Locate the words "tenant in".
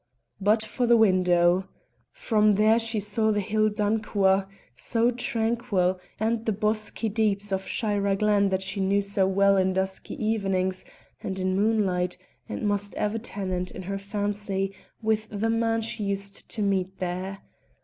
13.19-13.83